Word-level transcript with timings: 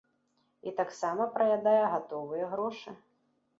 І 0.69 0.73
таксама 0.79 1.27
праядае 1.37 1.77
гатовыя 1.93 2.51
грошы. 2.57 2.99